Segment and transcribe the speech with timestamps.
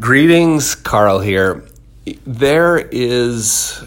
[0.00, 1.64] Greetings, Carl here.
[2.26, 3.80] There is,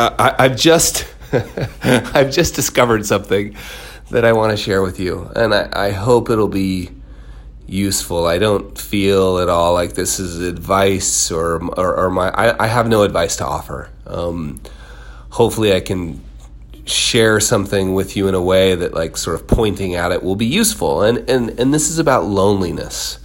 [0.00, 1.06] I, I've just,
[1.84, 3.56] I've just discovered something
[4.10, 6.90] that I want to share with you, and I, I hope it'll be
[7.68, 8.26] useful.
[8.26, 12.30] I don't feel at all like this is advice or or, or my.
[12.30, 13.90] I, I, have no advice to offer.
[14.08, 14.60] Um,
[15.30, 16.24] hopefully, I can
[16.86, 20.36] share something with you in a way that, like, sort of pointing at it will
[20.36, 21.02] be useful.
[21.02, 23.20] And and and this is about loneliness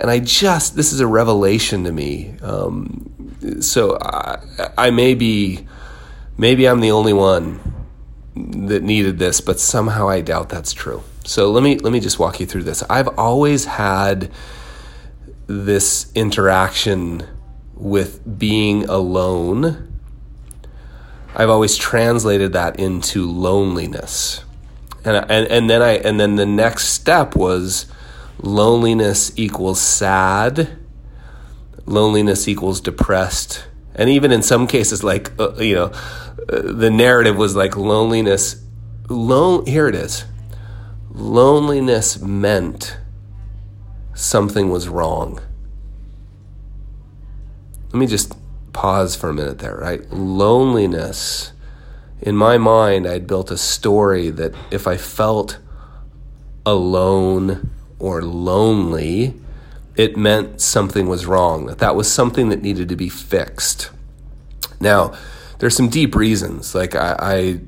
[0.00, 2.34] and I just this is a revelation to me.
[2.42, 4.38] Um, so I,
[4.78, 5.66] I may be,
[6.38, 7.60] maybe I'm the only one
[8.34, 11.02] that needed this, but somehow I doubt that's true.
[11.24, 12.82] So let me let me just walk you through this.
[12.88, 14.30] I've always had
[15.46, 17.26] this interaction
[17.74, 19.92] with being alone.
[21.34, 24.44] I've always translated that into loneliness.
[25.04, 27.86] And, and and then I and then the next step was
[28.40, 30.78] loneliness equals sad,
[31.86, 33.64] loneliness equals depressed.
[33.94, 35.92] And even in some cases, like, uh, you know,
[36.48, 38.64] uh, the narrative was like loneliness,
[39.08, 40.24] lone, here it is.
[41.10, 42.96] Loneliness meant
[44.14, 45.40] something was wrong.
[47.86, 48.34] Let me just
[48.72, 50.10] pause for a minute there, right?
[50.10, 51.52] Loneliness,
[52.22, 55.58] in my mind, I'd built a story that if I felt
[56.64, 57.70] alone,
[58.02, 59.32] or lonely,
[59.96, 63.90] it meant something was wrong, that that was something that needed to be fixed.
[64.80, 65.14] Now,
[65.60, 66.74] there's some deep reasons.
[66.74, 67.60] Like I, I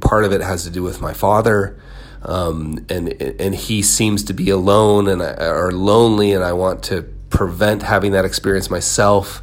[0.00, 1.78] part of it has to do with my father,
[2.22, 7.02] um, and and he seems to be alone and or lonely, and I want to
[7.28, 9.42] prevent having that experience myself.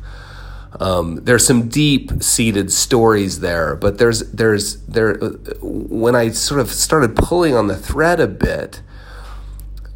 [0.80, 5.14] Um, there's some deep seated stories there, but there's there's there
[5.62, 8.82] when I sort of started pulling on the thread a bit,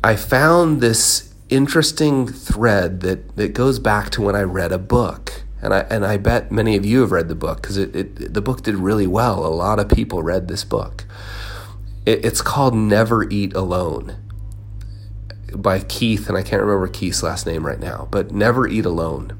[0.05, 5.41] I found this interesting thread that, that goes back to when I read a book.
[5.63, 8.33] And I, and I bet many of you have read the book because it, it,
[8.35, 9.43] the book did really well.
[9.43, 11.05] A lot of people read this book.
[12.05, 14.17] It, it's called Never Eat Alone
[15.55, 19.35] by Keith, and I can't remember Keith's last name right now, but Never Eat Alone.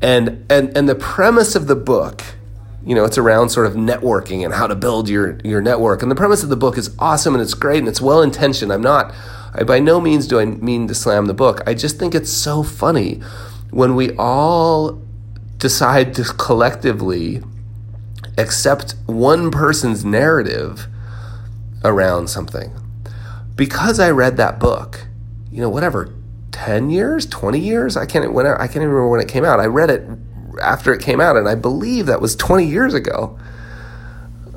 [0.00, 2.22] And, and, and the premise of the book
[2.82, 6.10] you know it's around sort of networking and how to build your your network and
[6.10, 8.80] the premise of the book is awesome and it's great and it's well intentioned i'm
[8.80, 9.12] not
[9.56, 11.62] I, by no means do I mean to slam the book.
[11.66, 13.20] I just think it's so funny
[13.70, 15.02] when we all
[15.56, 17.42] decide to collectively
[18.36, 20.86] accept one person's narrative
[21.82, 22.70] around something.
[23.54, 25.06] Because I read that book,
[25.50, 26.12] you know, whatever,
[26.52, 29.44] 10 years, 20 years, I can't when I, I can't even remember when it came
[29.44, 29.60] out.
[29.60, 30.06] I read it
[30.60, 33.38] after it came out and I believe that was 20 years ago.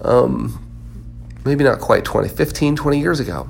[0.02, 0.66] Um
[1.46, 3.50] maybe not quite 20, 15, 20 years ago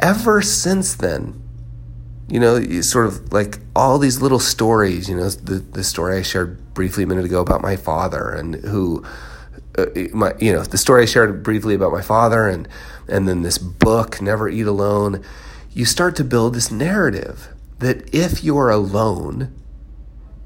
[0.00, 1.42] ever since then,
[2.28, 6.22] you know, sort of like all these little stories, you know, the, the story I
[6.22, 9.04] shared briefly a minute ago about my father and who,
[9.76, 12.68] uh, my, you know, the story I shared briefly about my father and,
[13.08, 15.24] and then this book, Never Eat Alone,
[15.72, 17.48] you start to build this narrative
[17.78, 19.54] that if you're alone,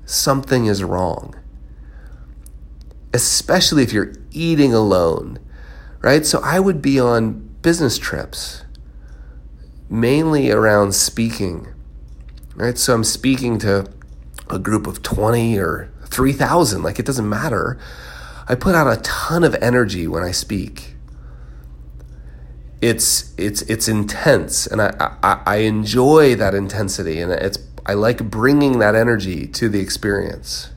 [0.05, 1.35] something is wrong.
[3.15, 5.39] Especially if you're eating alone,
[6.01, 6.25] right?
[6.25, 8.62] So I would be on business trips
[9.93, 11.69] mainly around speaking.
[12.57, 12.79] Right?
[12.79, 13.89] So I'm speaking to
[14.49, 17.79] a group of 20 or 3,000, like it doesn't matter.
[18.49, 20.95] I put out a ton of energy when I speak.
[22.81, 28.29] It's it's it's intense, and I, I, I enjoy that intensity, and it's I like
[28.29, 30.71] bringing that energy to the experience.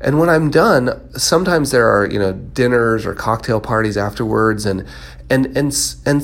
[0.00, 4.84] And when I'm done, sometimes there are you know dinners or cocktail parties afterwards, and
[5.30, 5.72] and and
[6.04, 6.22] and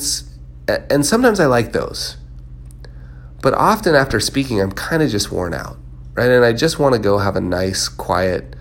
[0.69, 2.17] and sometimes I like those.
[3.43, 5.77] But often after speaking, I'm kind of just worn out,
[6.15, 6.31] right?
[6.31, 8.57] And I just want to go have a nice, quiet,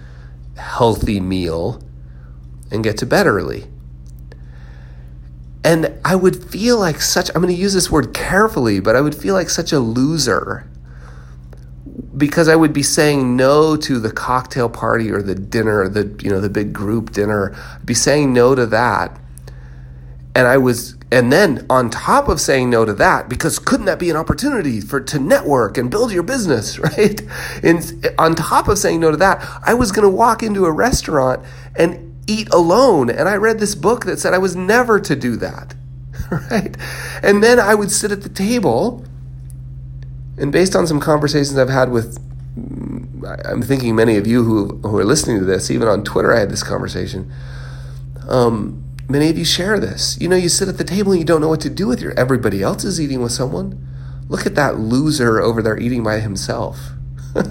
[0.57, 1.81] healthy meal
[2.71, 3.65] and get to bed early.
[5.63, 9.01] And I would feel like such, I'm going to use this word carefully, but I
[9.01, 10.69] would feel like such a loser
[12.17, 16.29] because I would be saying no to the cocktail party or the dinner, the you
[16.29, 17.53] know the big group dinner.
[17.55, 19.19] I'd be saying no to that,
[20.35, 23.99] and I was and then on top of saying no to that, because couldn't that
[23.99, 27.21] be an opportunity for to network and build your business, right?
[27.61, 30.71] And on top of saying no to that, I was going to walk into a
[30.71, 31.45] restaurant
[31.75, 33.11] and eat alone.
[33.11, 35.75] And I read this book that said I was never to do that,
[36.49, 36.75] right?
[37.21, 39.05] And then I would sit at the table,
[40.39, 42.17] and based on some conversations I've had with,
[43.45, 46.39] I'm thinking many of you who who are listening to this, even on Twitter, I
[46.39, 47.31] had this conversation.
[48.27, 50.17] Um, Many of you share this.
[50.19, 52.01] You know, you sit at the table and you don't know what to do with
[52.01, 53.79] your everybody else is eating with someone.
[54.27, 56.79] Look at that loser over there eating by himself.
[57.35, 57.43] you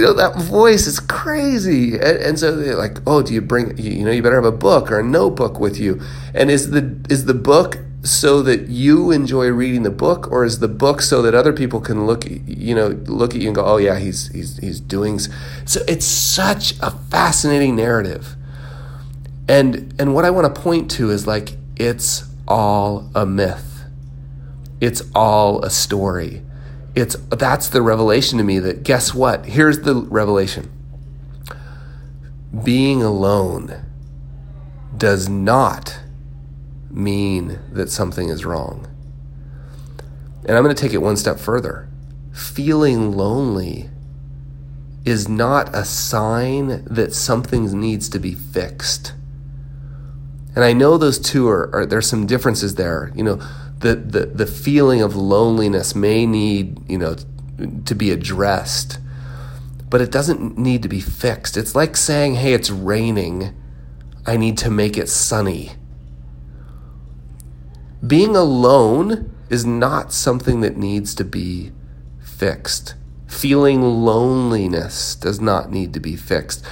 [0.00, 1.92] know, that voice is crazy.
[1.92, 4.50] And, and, so they're like, oh, do you bring, you know, you better have a
[4.50, 6.00] book or a notebook with you.
[6.32, 10.60] And is the, is the book so that you enjoy reading the book or is
[10.60, 13.62] the book so that other people can look, you know, look at you and go,
[13.66, 15.18] oh yeah, he's, he's, he's doing.
[15.66, 18.36] So it's such a fascinating narrative.
[19.48, 23.84] And, and what I want to point to is like, it's all a myth.
[24.80, 26.42] It's all a story
[26.96, 29.44] it's that's the revelation to me that guess what?
[29.44, 30.72] Here's the revelation.
[32.64, 33.84] Being alone
[34.96, 36.00] does not
[36.90, 38.88] mean that something is wrong.
[40.46, 41.86] And I'm going to take it one step further.
[42.32, 43.90] Feeling lonely
[45.04, 49.12] is not a sign that something needs to be fixed.
[50.56, 53.12] And I know those two are, are there's some differences there.
[53.14, 53.42] You know,
[53.80, 57.16] the, the, the feeling of loneliness may need, you know,
[57.84, 58.98] to be addressed,
[59.90, 61.58] but it doesn't need to be fixed.
[61.58, 63.54] It's like saying, hey, it's raining.
[64.26, 65.72] I need to make it sunny.
[68.04, 71.72] Being alone is not something that needs to be
[72.20, 72.94] fixed.
[73.26, 76.64] Feeling loneliness does not need to be fixed.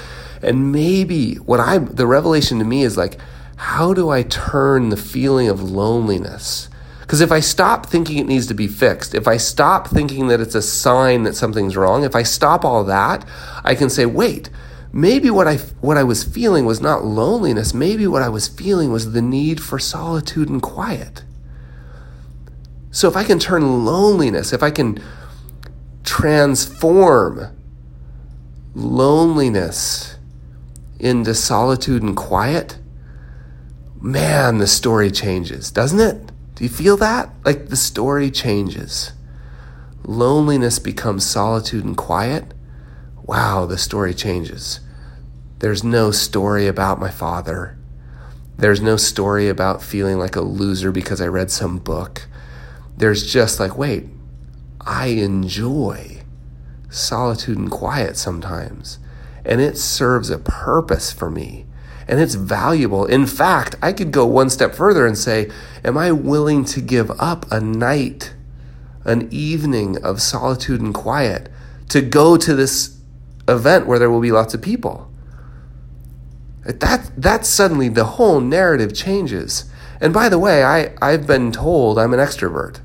[0.43, 3.19] And maybe what I, the revelation to me is like,
[3.57, 6.69] how do I turn the feeling of loneliness
[7.05, 10.41] because if I stop thinking it needs to be fixed, if I stop thinking that
[10.41, 13.29] it's a sign that something's wrong, if I stop all that,
[13.63, 14.49] I can say, wait,
[14.91, 17.75] maybe what I, what I was feeling was not loneliness.
[17.75, 21.25] Maybe what I was feeling was the need for solitude and quiet.
[22.91, 24.99] So if I can turn loneliness, if I can
[26.05, 27.55] transform
[28.75, 30.17] loneliness
[30.99, 32.79] into solitude and quiet,
[34.05, 36.31] man, the story changes, doesn't it?
[36.55, 37.31] Do you feel that?
[37.43, 39.13] Like the story changes.
[40.05, 42.53] Loneliness becomes solitude and quiet.
[43.23, 44.81] Wow, the story changes.
[45.61, 47.79] There's no story about my father.
[48.59, 52.27] There's no story about feeling like a loser because I read some book.
[52.99, 54.05] There's just like, wait,
[54.83, 56.25] I enjoy
[56.91, 58.99] solitude and quiet sometimes.
[59.47, 61.65] And it serves a purpose for me
[62.07, 63.07] and it's valuable.
[63.07, 65.51] In fact, I could go one step further and say,
[65.85, 68.35] Am I willing to give up a night,
[69.05, 71.51] an evening of solitude and quiet
[71.91, 72.99] to go to this
[73.49, 75.11] event where there will be lots of people?
[76.65, 79.71] That, that suddenly the whole narrative changes.
[80.01, 82.81] And by the way, I, I've been told I'm an extrovert.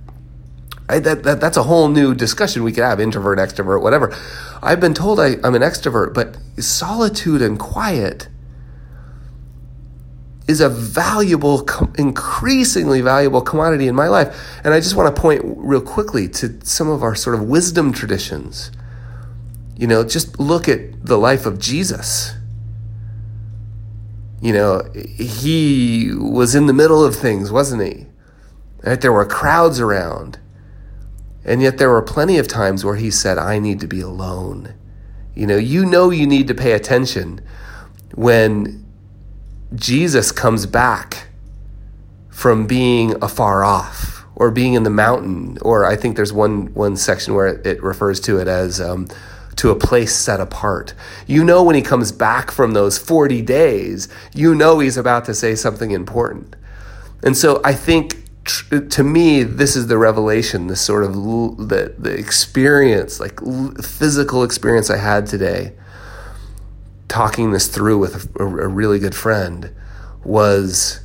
[0.89, 4.13] I, that, that, that's a whole new discussion we could have introvert, extrovert, whatever.
[4.61, 8.27] I've been told I, I'm an extrovert, but solitude and quiet
[10.49, 11.63] is a valuable,
[11.99, 14.35] increasingly valuable commodity in my life.
[14.63, 17.93] And I just want to point real quickly to some of our sort of wisdom
[17.93, 18.71] traditions.
[19.77, 22.33] You know, just look at the life of Jesus.
[24.41, 28.07] You know, he was in the middle of things, wasn't he?
[28.83, 28.99] Right?
[28.99, 30.39] There were crowds around.
[31.45, 34.73] And yet there were plenty of times where he said, I need to be alone.
[35.35, 37.39] You know, you know you need to pay attention
[38.15, 38.88] when
[39.75, 41.27] Jesus comes back
[42.29, 46.95] from being afar off or being in the mountain, or I think there's one one
[46.95, 49.07] section where it, refers to it as um,
[49.57, 50.93] to a place set apart.
[51.27, 55.33] You know when he comes back from those 40 days, you know he's about to
[55.33, 56.55] say something important.
[57.21, 58.23] And so I think
[58.69, 63.39] to me, this is the revelation, this sort of the, the experience, like
[63.83, 65.73] physical experience I had today
[67.09, 69.75] talking this through with a, a really good friend
[70.23, 71.01] was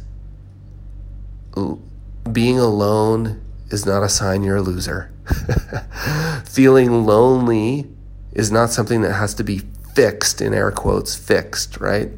[2.31, 5.13] being alone is not a sign you're a loser.
[6.45, 7.89] Feeling lonely
[8.33, 9.63] is not something that has to be
[9.95, 12.11] fixed, in air quotes, fixed, right?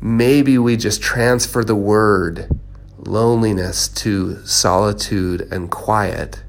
[0.00, 2.50] Maybe we just transfer the word
[2.98, 6.42] loneliness to solitude and quiet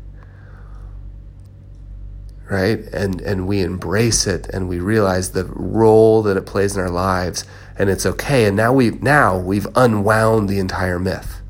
[2.53, 2.79] right?
[2.93, 6.89] And and we embrace it and we realize the role that it plays in our
[6.89, 7.45] lives
[7.77, 8.45] and it's okay.
[8.45, 11.41] And now we now we've unwound the entire myth.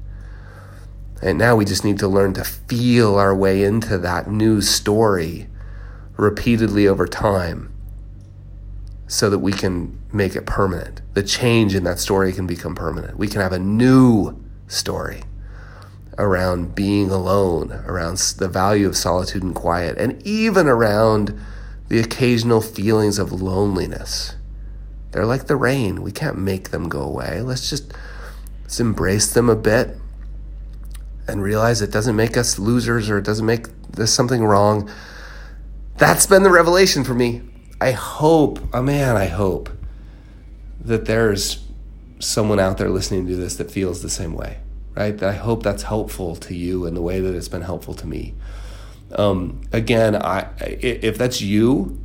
[1.22, 5.48] And now we just need to learn to feel our way into that new story
[6.18, 7.74] repeatedly over time
[9.08, 11.02] so that we can make it permanent.
[11.14, 13.18] The change in that story can become permanent.
[13.18, 15.24] We can have a new story
[16.18, 21.40] around being alone, around the value of solitude and quiet, and even around
[21.90, 24.36] the occasional feelings of loneliness.
[25.12, 26.02] They're like the rain.
[26.02, 27.42] We can't make them go away.
[27.42, 27.94] Let's just
[28.64, 29.98] let's embrace them a bit
[31.28, 34.90] and realize it doesn't make us losers or it doesn't make there's something wrong.
[35.98, 37.42] that's been the revelation for me.
[37.80, 39.70] I hope, oh man, I hope
[40.82, 41.64] that there's
[42.20, 44.58] someone out there listening to this that feels the same way,
[44.96, 45.22] right?
[45.22, 48.34] I hope that's helpful to you in the way that it's been helpful to me.
[49.14, 52.00] Um, again, I if that's you,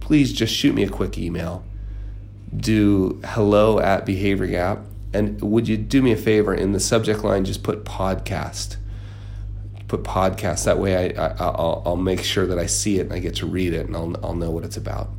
[0.00, 1.64] please just shoot me a quick email.
[2.54, 4.80] Do hello at Behavior Gap,
[5.12, 7.44] and would you do me a favor in the subject line?
[7.44, 8.76] Just put podcast.
[9.86, 10.64] Put podcast.
[10.64, 13.36] That way, I, I will I'll make sure that I see it and I get
[13.36, 15.10] to read it, and I'll I'll know what it's about.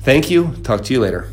[0.00, 0.54] Thank you.
[0.62, 1.28] Talk to you later.